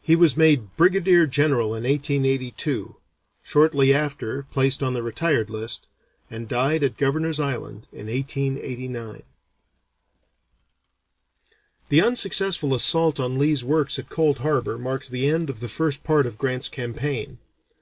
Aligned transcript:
He 0.00 0.16
was 0.16 0.38
made 0.38 0.74
brigadier 0.78 1.26
general 1.26 1.74
in 1.74 1.82
1882, 1.84 2.96
shortly 3.42 3.92
after 3.92 4.44
placed 4.44 4.82
on 4.82 4.94
the 4.94 5.02
retired 5.02 5.50
list, 5.50 5.86
and 6.30 6.48
died 6.48 6.82
at 6.82 6.96
Governor's 6.96 7.38
Island 7.38 7.86
in 7.92 8.06
1889. 8.06 9.22
The 11.90 12.00
unsuccessful 12.02 12.72
assault 12.74 13.20
on 13.20 13.36
Lee's 13.38 13.62
works 13.64 13.98
at 13.98 14.08
Cold 14.08 14.38
Harbor 14.38 14.78
marked 14.78 15.10
the 15.10 15.28
end 15.28 15.50
of 15.50 15.60
the 15.60 15.68
first 15.68 16.02
part 16.02 16.24
of 16.24 16.38
Grant's 16.38 16.70
campaign. 16.70 17.36